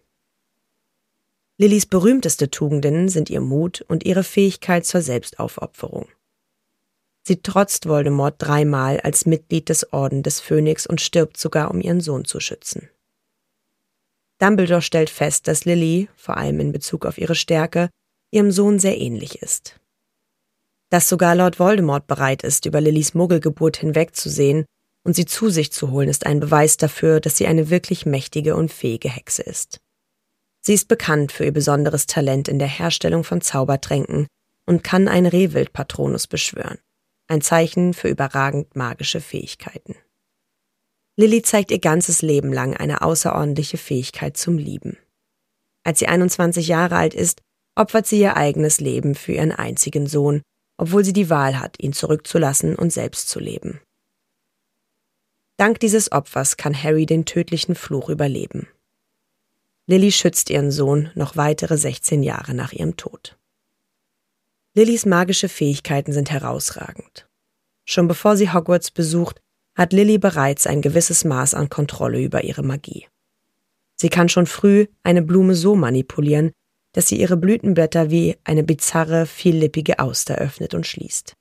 Lillys 1.58 1.86
berühmteste 1.86 2.50
Tugenden 2.50 3.08
sind 3.08 3.30
ihr 3.30 3.40
Mut 3.40 3.80
und 3.88 4.04
ihre 4.04 4.24
Fähigkeit 4.24 4.84
zur 4.84 5.00
Selbstaufopferung. 5.00 6.06
Sie 7.26 7.42
trotzt 7.42 7.88
Voldemort 7.88 8.36
dreimal 8.38 9.00
als 9.00 9.26
Mitglied 9.26 9.68
des 9.68 9.92
Orden 9.92 10.22
des 10.22 10.38
Phönix 10.38 10.86
und 10.86 11.00
stirbt 11.00 11.38
sogar, 11.38 11.70
um 11.70 11.80
ihren 11.80 12.00
Sohn 12.00 12.24
zu 12.24 12.40
schützen. 12.40 12.88
Dumbledore 14.38 14.82
stellt 14.82 15.10
fest, 15.10 15.48
dass 15.48 15.64
Lily, 15.64 16.08
vor 16.14 16.36
allem 16.36 16.60
in 16.60 16.72
Bezug 16.72 17.06
auf 17.06 17.18
ihre 17.18 17.34
Stärke, 17.34 17.88
ihrem 18.30 18.52
Sohn 18.52 18.78
sehr 18.78 18.98
ähnlich 19.00 19.42
ist. 19.42 19.80
Dass 20.90 21.08
sogar 21.08 21.34
Lord 21.34 21.58
Voldemort 21.58 22.06
bereit 22.06 22.42
ist, 22.42 22.66
über 22.66 22.80
Lillys 22.80 23.14
Muggelgeburt 23.14 23.78
hinwegzusehen 23.78 24.64
und 25.04 25.14
sie 25.14 25.24
zu 25.24 25.50
sich 25.50 25.72
zu 25.72 25.90
holen, 25.90 26.08
ist 26.08 26.26
ein 26.26 26.40
Beweis 26.40 26.76
dafür, 26.76 27.20
dass 27.20 27.36
sie 27.36 27.46
eine 27.46 27.70
wirklich 27.70 28.06
mächtige 28.06 28.56
und 28.56 28.72
fähige 28.72 29.08
Hexe 29.08 29.42
ist. 29.42 29.78
Sie 30.62 30.74
ist 30.74 30.88
bekannt 30.88 31.32
für 31.32 31.44
ihr 31.44 31.52
besonderes 31.52 32.06
Talent 32.06 32.48
in 32.48 32.58
der 32.58 32.68
Herstellung 32.68 33.24
von 33.24 33.40
Zaubertränken 33.40 34.26
und 34.66 34.82
kann 34.82 35.06
einen 35.06 35.26
Rehwildpatronus 35.26 36.26
beschwören, 36.26 36.78
ein 37.28 37.40
Zeichen 37.40 37.94
für 37.94 38.08
überragend 38.08 38.74
magische 38.74 39.20
Fähigkeiten. 39.20 39.94
Lilly 41.16 41.42
zeigt 41.42 41.70
ihr 41.70 41.78
ganzes 41.78 42.20
Leben 42.20 42.52
lang 42.52 42.76
eine 42.76 43.02
außerordentliche 43.02 43.78
Fähigkeit 43.78 44.36
zum 44.36 44.58
Lieben. 44.58 44.98
Als 45.84 46.00
sie 46.00 46.08
21 46.08 46.66
Jahre 46.68 46.96
alt 46.96 47.14
ist, 47.14 47.42
opfert 47.76 48.06
sie 48.06 48.20
ihr 48.20 48.36
eigenes 48.36 48.80
Leben 48.80 49.14
für 49.14 49.32
ihren 49.32 49.52
einzigen 49.52 50.06
Sohn, 50.06 50.42
obwohl 50.76 51.04
sie 51.04 51.12
die 51.12 51.30
Wahl 51.30 51.58
hat, 51.58 51.76
ihn 51.80 51.92
zurückzulassen 51.92 52.76
und 52.76 52.92
selbst 52.92 53.28
zu 53.28 53.40
leben. 53.40 53.80
Dank 55.56 55.80
dieses 55.80 56.12
Opfers 56.12 56.56
kann 56.56 56.80
Harry 56.80 57.06
den 57.06 57.24
tödlichen 57.24 57.74
Fluch 57.74 58.08
überleben. 58.10 58.68
Lilly 59.86 60.12
schützt 60.12 60.50
ihren 60.50 60.70
Sohn 60.70 61.10
noch 61.14 61.36
weitere 61.36 61.78
16 61.78 62.22
Jahre 62.22 62.54
nach 62.54 62.72
ihrem 62.72 62.96
Tod. 62.96 63.38
Lillys 64.74 65.06
magische 65.06 65.48
Fähigkeiten 65.48 66.12
sind 66.12 66.30
herausragend. 66.30 67.26
Schon 67.86 68.08
bevor 68.08 68.36
sie 68.36 68.52
Hogwarts 68.52 68.90
besucht, 68.90 69.40
hat 69.74 69.92
Lilly 69.92 70.18
bereits 70.18 70.66
ein 70.66 70.82
gewisses 70.82 71.24
Maß 71.24 71.54
an 71.54 71.70
Kontrolle 71.70 72.20
über 72.20 72.44
ihre 72.44 72.62
Magie. 72.62 73.06
Sie 73.94 74.10
kann 74.10 74.28
schon 74.28 74.46
früh 74.46 74.86
eine 75.02 75.22
Blume 75.22 75.54
so 75.54 75.74
manipulieren, 75.74 76.52
dass 76.96 77.08
sie 77.08 77.20
ihre 77.20 77.36
Blütenblätter 77.36 78.10
wie 78.10 78.38
eine 78.42 78.64
bizarre, 78.64 79.26
viellippige 79.26 79.98
Auster 79.98 80.36
öffnet 80.36 80.72
und 80.72 80.86
schließt. 80.86 81.34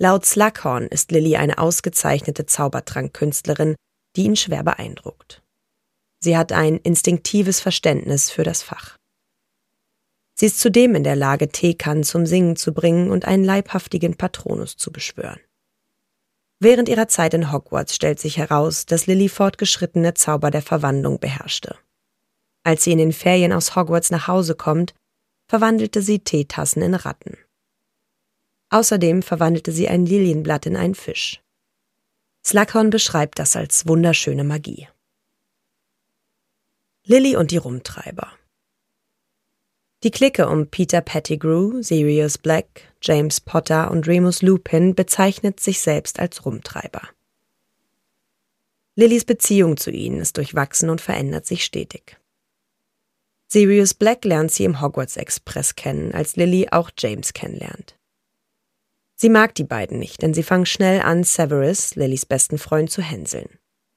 Laut 0.00 0.26
Slughorn 0.26 0.88
ist 0.88 1.12
Lilly 1.12 1.36
eine 1.36 1.58
ausgezeichnete 1.58 2.44
Zaubertrankkünstlerin, 2.44 3.76
die 4.16 4.24
ihn 4.24 4.34
schwer 4.34 4.64
beeindruckt. 4.64 5.40
Sie 6.18 6.36
hat 6.36 6.50
ein 6.50 6.78
instinktives 6.78 7.60
Verständnis 7.60 8.28
für 8.28 8.42
das 8.42 8.64
Fach. 8.64 8.96
Sie 10.34 10.46
ist 10.46 10.58
zudem 10.58 10.96
in 10.96 11.04
der 11.04 11.14
Lage, 11.14 11.50
Teekannen 11.50 12.02
zum 12.02 12.26
Singen 12.26 12.56
zu 12.56 12.74
bringen 12.74 13.12
und 13.12 13.26
einen 13.26 13.44
leibhaftigen 13.44 14.16
Patronus 14.16 14.76
zu 14.76 14.90
beschwören. 14.90 15.38
Während 16.58 16.88
ihrer 16.88 17.06
Zeit 17.06 17.34
in 17.34 17.52
Hogwarts 17.52 17.94
stellt 17.94 18.18
sich 18.18 18.36
heraus, 18.36 18.84
dass 18.84 19.06
Lily 19.06 19.28
fortgeschrittene 19.28 20.14
Zauber 20.14 20.50
der 20.50 20.62
Verwandlung 20.62 21.20
beherrschte. 21.20 21.76
Als 22.64 22.84
sie 22.84 22.92
in 22.92 22.98
den 22.98 23.12
Ferien 23.12 23.52
aus 23.52 23.76
Hogwarts 23.76 24.10
nach 24.10 24.26
Hause 24.26 24.54
kommt, 24.54 24.94
verwandelte 25.46 26.02
sie 26.02 26.18
Teetassen 26.18 26.82
in 26.82 26.94
Ratten. 26.94 27.36
Außerdem 28.70 29.22
verwandelte 29.22 29.70
sie 29.70 29.88
ein 29.88 30.06
Lilienblatt 30.06 30.66
in 30.66 30.76
einen 30.76 30.94
Fisch. 30.94 31.42
Slughorn 32.44 32.90
beschreibt 32.90 33.38
das 33.38 33.54
als 33.54 33.86
wunderschöne 33.86 34.44
Magie. 34.44 34.88
Lilly 37.06 37.36
und 37.36 37.50
die 37.50 37.58
Rumtreiber. 37.58 38.32
Die 40.02 40.10
Clique 40.10 40.48
um 40.48 40.68
Peter 40.68 41.00
Pettigrew, 41.02 41.82
Sirius 41.82 42.38
Black, 42.38 42.92
James 43.00 43.40
Potter 43.40 43.90
und 43.90 44.06
Remus 44.06 44.42
Lupin 44.42 44.94
bezeichnet 44.94 45.60
sich 45.60 45.80
selbst 45.80 46.18
als 46.18 46.44
Rumtreiber. 46.44 47.08
Lillys 48.96 49.24
Beziehung 49.24 49.76
zu 49.76 49.90
ihnen 49.90 50.20
ist 50.20 50.36
durchwachsen 50.36 50.88
und 50.88 51.00
verändert 51.00 51.46
sich 51.46 51.64
stetig. 51.64 52.18
Sirius 53.48 53.94
Black 53.94 54.24
lernt 54.24 54.50
sie 54.50 54.64
im 54.64 54.80
Hogwarts 54.80 55.16
Express 55.16 55.76
kennen, 55.76 56.12
als 56.12 56.36
Lily 56.36 56.68
auch 56.70 56.90
James 56.98 57.32
kennenlernt. 57.32 57.96
Sie 59.16 59.28
mag 59.28 59.54
die 59.54 59.64
beiden 59.64 59.98
nicht, 59.98 60.22
denn 60.22 60.34
sie 60.34 60.42
fangen 60.42 60.66
schnell 60.66 61.00
an, 61.00 61.24
Severus, 61.24 61.94
Lillys 61.94 62.26
besten 62.26 62.58
Freund, 62.58 62.90
zu 62.90 63.00
hänseln. 63.00 63.48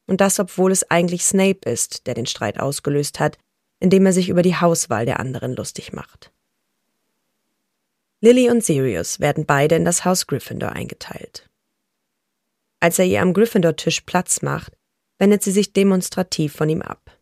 Und 0.06 0.22
das, 0.22 0.39
obwohl 0.39 0.72
es 0.72 0.89
eigentlich 0.89 1.25
Snape 1.25 1.70
ist, 1.70 2.08
der 2.08 2.13
den 2.13 2.27
Streit 2.27 2.60
ausgelöst 2.60 3.20
hat, 3.20 3.38
indem 3.80 4.06
er 4.06 4.13
sich 4.13 4.30
über 4.30 4.42
die 4.42 4.56
Hauswahl 4.56 5.06
der 5.06 5.20
anderen 5.20 5.56
lustig 5.56 5.92
macht. 5.92 6.32
Lily 8.22 8.50
und 8.50 8.63
Sirius 8.63 9.20
werden 9.20 9.46
beide 9.46 9.75
in 9.75 9.86
das 9.86 10.06
Haus 10.06 10.25
Gryffindor 10.27 10.72
eingeteilt. 10.72 11.50
Als 12.80 13.00
er 13.00 13.06
ihr 13.06 13.22
am 13.22 13.34
Gryffindor-Tisch 13.34 14.01
Platz 14.01 14.42
macht, 14.42 14.74
wendet 15.20 15.44
sie 15.44 15.51
sich 15.51 15.74
demonstrativ 15.74 16.54
von 16.54 16.70
ihm 16.70 16.82
ab. 16.82 17.16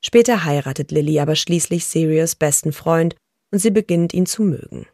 Später 0.00 0.44
heiratet 0.44 0.90
Lily 0.90 1.20
aber 1.20 1.36
schließlich 1.36 1.86
Sirius 1.86 2.34
besten 2.34 2.72
Freund 2.72 3.16
und 3.50 3.58
sie 3.58 3.70
beginnt 3.70 4.14
ihn 4.14 4.26
zu 4.26 4.42
mögen. 4.42 4.86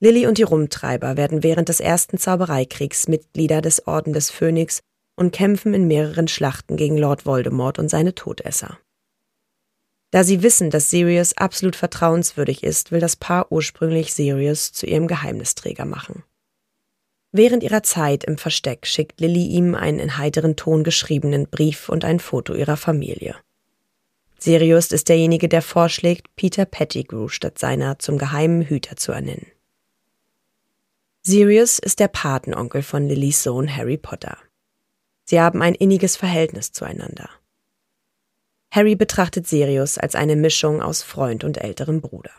Lilly 0.00 0.26
und 0.26 0.38
die 0.38 0.42
Rumtreiber 0.42 1.16
werden 1.16 1.42
während 1.42 1.68
des 1.68 1.78
ersten 1.78 2.18
Zaubereikriegs 2.18 3.06
Mitglieder 3.06 3.62
des 3.62 3.86
Orden 3.86 4.12
des 4.12 4.30
Phönix 4.30 4.80
und 5.16 5.32
kämpfen 5.32 5.74
in 5.74 5.86
mehreren 5.86 6.26
Schlachten 6.26 6.76
gegen 6.76 6.98
Lord 6.98 7.24
Voldemort 7.24 7.78
und 7.78 7.88
seine 7.88 8.14
Todesser. 8.14 8.78
Da 10.10 10.24
sie 10.24 10.42
wissen, 10.42 10.70
dass 10.70 10.90
Sirius 10.90 11.36
absolut 11.36 11.76
vertrauenswürdig 11.76 12.64
ist, 12.64 12.92
will 12.92 13.00
das 13.00 13.16
Paar 13.16 13.50
ursprünglich 13.50 14.12
Sirius 14.12 14.72
zu 14.72 14.86
ihrem 14.86 15.06
Geheimnisträger 15.06 15.84
machen. 15.84 16.24
Während 17.32 17.62
ihrer 17.62 17.82
Zeit 17.82 18.24
im 18.24 18.36
Versteck 18.36 18.86
schickt 18.86 19.20
Lilly 19.20 19.46
ihm 19.46 19.74
einen 19.74 19.98
in 19.98 20.18
heiteren 20.18 20.54
Ton 20.54 20.84
geschriebenen 20.84 21.48
Brief 21.48 21.88
und 21.88 22.04
ein 22.04 22.20
Foto 22.20 22.54
ihrer 22.54 22.76
Familie. 22.76 23.36
Sirius 24.38 24.92
ist 24.92 25.08
derjenige, 25.08 25.48
der 25.48 25.62
vorschlägt, 25.62 26.34
Peter 26.36 26.66
Pettigrew 26.66 27.28
statt 27.28 27.58
seiner 27.58 27.98
zum 27.98 28.18
geheimen 28.18 28.62
Hüter 28.62 28.96
zu 28.96 29.12
ernennen. 29.12 29.46
Sirius 31.22 31.78
ist 31.78 32.00
der 32.00 32.08
Patenonkel 32.08 32.82
von 32.82 33.08
Lillys 33.08 33.42
Sohn 33.42 33.74
Harry 33.74 33.96
Potter. 33.96 34.36
Sie 35.24 35.40
haben 35.40 35.62
ein 35.62 35.74
inniges 35.74 36.16
Verhältnis 36.16 36.72
zueinander. 36.72 37.30
Harry 38.70 38.96
betrachtet 38.96 39.46
Sirius 39.46 39.96
als 39.96 40.14
eine 40.14 40.36
Mischung 40.36 40.82
aus 40.82 41.02
Freund 41.02 41.44
und 41.44 41.58
älterem 41.58 42.00
Bruder. 42.00 42.32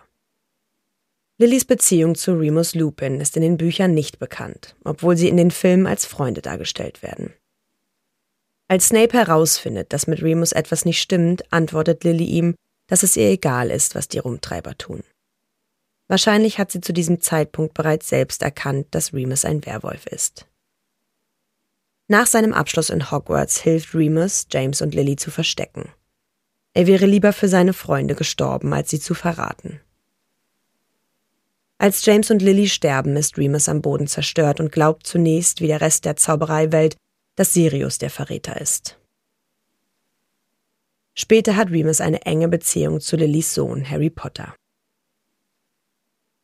Lillys 1.40 1.66
Beziehung 1.66 2.14
zu 2.14 2.34
Remus 2.34 2.76
Lupin 2.76 3.20
ist 3.20 3.36
in 3.36 3.42
den 3.42 3.58
Büchern 3.58 3.94
nicht 3.94 4.20
bekannt, 4.20 4.76
obwohl 4.84 5.18
sie 5.18 5.30
in 5.30 5.38
den 5.38 5.50
Filmen 5.50 5.88
als 5.88 6.06
Freunde 6.06 6.42
dargestellt 6.42 7.02
werden. 7.02 7.34
Als 8.68 8.90
Snape 8.90 9.14
herausfindet, 9.18 9.94
dass 9.94 10.08
mit 10.08 10.22
Remus 10.22 10.52
etwas 10.52 10.86
nicht 10.86 11.02
stimmt, 11.02 11.52
antwortet 11.52 12.04
Lily 12.04 12.26
ihm, 12.26 12.56
dass 12.88 13.04
es 13.04 13.18
ihr 13.18 13.30
egal 13.30 13.72
ist, 13.72 13.96
was 13.96 14.08
die 14.08 14.20
Rumtreiber 14.20 14.78
tun. 14.78 15.04
Wahrscheinlich 16.08 16.60
hat 16.60 16.72
sie 16.72 16.82
zu 16.82 16.94
diesem 16.94 17.22
Zeitpunkt 17.22 17.74
bereits 17.74 18.10
selbst 18.10 18.44
erkannt, 18.44 18.88
dass 18.92 19.14
Remus 19.14 19.46
ein 19.46 19.66
Werwolf 19.66 20.06
ist. 20.06 20.48
Nach 22.08 22.28
seinem 22.28 22.54
Abschluss 22.54 22.90
in 22.90 23.10
Hogwarts 23.10 23.60
hilft 23.62 23.96
Remus, 23.96 24.46
James 24.52 24.82
und 24.82 24.94
Lily 24.94 25.16
zu 25.16 25.32
verstecken. 25.32 25.90
Er 26.76 26.86
wäre 26.86 27.06
lieber 27.06 27.34
für 27.34 27.48
seine 27.48 27.74
Freunde 27.74 28.14
gestorben, 28.14 28.74
als 28.74 28.92
sie 28.92 29.00
zu 29.00 29.14
verraten. 29.14 29.80
Als 31.84 32.06
James 32.06 32.32
und 32.32 32.42
Lily 32.42 32.70
sterben, 32.70 33.18
ist 33.18 33.38
Remus 33.38 33.68
am 33.68 33.82
Boden 33.82 34.08
zerstört 34.08 34.62
und 34.62 34.72
glaubt 34.72 35.06
zunächst, 35.06 35.60
wie 35.60 35.68
der 35.68 35.82
Rest 35.82 36.06
der 36.06 36.16
Zaubereiwelt, 36.16 36.96
dass 37.36 37.52
Sirius 37.52 37.98
der 37.98 38.10
Verräter 38.10 38.62
ist. 38.62 38.98
Später 41.14 41.58
hat 41.58 41.72
Remus 41.72 42.00
eine 42.00 42.22
enge 42.22 42.48
Beziehung 42.48 43.02
zu 43.02 43.18
Lillys 43.18 43.54
Sohn 43.54 43.90
Harry 43.90 44.10
Potter. 44.10 44.56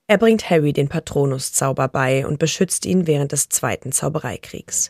Er 0.08 0.18
bringt 0.18 0.50
Harry 0.50 0.74
den 0.74 0.90
Patronus-Zauber 0.90 1.88
bei 1.88 2.28
und 2.28 2.38
beschützt 2.38 2.86
ihn 2.86 3.08
während 3.08 3.32
des 3.32 3.48
Zweiten 3.48 3.94
Zaubereikriegs. 3.94 4.90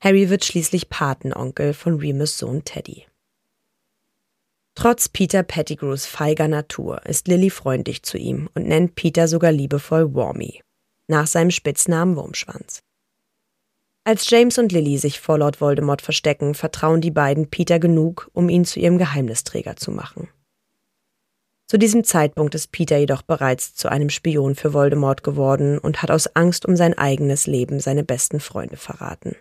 Harry 0.00 0.28
wird 0.28 0.44
schließlich 0.44 0.88
Patenonkel 0.88 1.72
von 1.72 2.00
Remus 2.00 2.36
Sohn 2.36 2.64
Teddy. 2.64 3.06
Trotz 4.76 5.08
Peter 5.08 5.42
Pettigrews 5.42 6.04
feiger 6.04 6.48
Natur 6.48 7.00
ist 7.06 7.28
Lily 7.28 7.48
freundlich 7.48 8.02
zu 8.02 8.18
ihm 8.18 8.50
und 8.54 8.66
nennt 8.66 8.94
Peter 8.94 9.26
sogar 9.26 9.50
liebevoll 9.50 10.12
Wormy, 10.12 10.60
nach 11.08 11.26
seinem 11.26 11.50
Spitznamen 11.50 12.14
Wurmschwanz. 12.14 12.82
Als 14.04 14.28
James 14.28 14.58
und 14.58 14.72
Lily 14.72 14.98
sich 14.98 15.18
vor 15.18 15.38
Lord 15.38 15.62
Voldemort 15.62 16.02
verstecken, 16.02 16.54
vertrauen 16.54 17.00
die 17.00 17.10
beiden 17.10 17.48
Peter 17.48 17.78
genug, 17.78 18.30
um 18.34 18.50
ihn 18.50 18.66
zu 18.66 18.78
ihrem 18.78 18.98
Geheimnisträger 18.98 19.76
zu 19.76 19.90
machen. 19.92 20.28
Zu 21.68 21.78
diesem 21.78 22.04
Zeitpunkt 22.04 22.54
ist 22.54 22.70
Peter 22.70 22.98
jedoch 22.98 23.22
bereits 23.22 23.74
zu 23.74 23.88
einem 23.88 24.10
Spion 24.10 24.54
für 24.54 24.74
Voldemort 24.74 25.24
geworden 25.24 25.78
und 25.78 26.02
hat 26.02 26.10
aus 26.10 26.36
Angst 26.36 26.66
um 26.66 26.76
sein 26.76 26.96
eigenes 26.96 27.46
Leben 27.46 27.80
seine 27.80 28.04
besten 28.04 28.40
Freunde 28.40 28.76
verraten. 28.76 29.36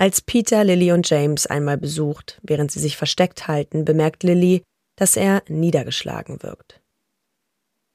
Als 0.00 0.20
Peter 0.20 0.62
Lily 0.62 0.92
und 0.92 1.10
James 1.10 1.48
einmal 1.48 1.76
besucht, 1.76 2.38
während 2.44 2.70
sie 2.70 2.78
sich 2.78 2.96
versteckt 2.96 3.48
halten, 3.48 3.84
bemerkt 3.84 4.22
Lily, 4.22 4.62
dass 4.94 5.16
er 5.16 5.42
niedergeschlagen 5.48 6.40
wirkt. 6.44 6.80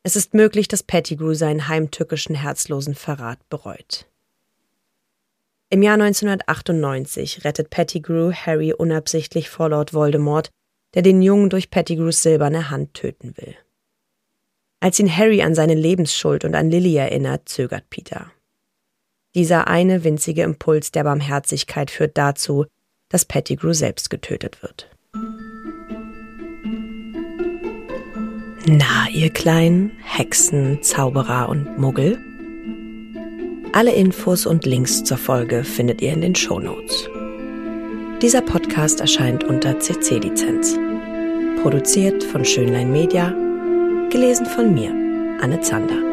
Es 0.04 0.18
ist 0.18 0.34
möglich, 0.34 0.68
dass 0.68 0.84
Pettigrew 0.84 1.34
seinen 1.34 1.70
heimtückischen 1.70 2.36
herzlosen 2.36 2.94
Verrat 2.94 3.40
bereut. 3.48 4.06
Im 5.70 5.82
Jahr 5.82 5.94
1998 5.94 7.46
rettet 7.46 7.70
Pettigrew 7.70 8.34
Harry 8.34 8.74
unabsichtlich 8.74 9.50
vor 9.50 9.70
Lord 9.70 9.94
Voldemort, 9.94 10.50
der 10.96 11.04
den 11.04 11.22
Jungen 11.22 11.50
durch 11.50 11.72
Pettigrews 11.72 12.22
silberne 12.22 12.70
Hand 12.70 12.96
töten 12.96 13.38
will. 13.38 13.56
Als 14.82 15.00
ihn 15.00 15.10
Harry 15.10 15.42
an 15.42 15.56
seine 15.56 15.74
Lebensschuld 15.74 16.44
und 16.44 16.54
an 16.54 16.70
Lily 16.70 16.98
erinnert, 16.98 17.48
zögert 17.48 17.90
Peter. 17.90 18.33
Dieser 19.36 19.68
eine 19.68 20.04
winzige 20.04 20.44
Impuls 20.44 20.92
der 20.92 21.04
Barmherzigkeit 21.04 21.90
führt 21.90 22.18
dazu, 22.18 22.66
dass 23.10 23.26
Pettigrew 23.26 23.74
selbst 23.74 24.10
getötet 24.10 24.62
wird. 24.62 24.90
Na, 28.66 29.10
ihr 29.12 29.30
kleinen 29.32 29.92
Hexen, 30.04 30.82
Zauberer 30.84 31.50
und 31.50 31.78
Muggel? 31.80 32.18
Alle 33.74 33.94
Infos 33.94 34.46
und 34.46 34.66
Links 34.66 35.04
zur 35.04 35.18
Folge 35.18 35.64
findet 35.64 36.02
ihr 36.02 36.14
in 36.14 36.22
den 36.22 36.36
Show 36.36 36.60
Notes. 36.60 37.10
Dieser 38.22 38.42
Podcast 38.42 39.02
erscheint 39.02 39.44
unter 39.44 39.80
CC-Lizenz. 39.80 40.78
Produziert 41.62 42.24
von 42.24 42.46
Schönlein 42.46 42.92
Media, 42.92 43.32
gelesen 44.12 44.46
von 44.46 44.74
mir, 44.74 44.92
Anne 45.42 45.60
Zander. 45.62 46.13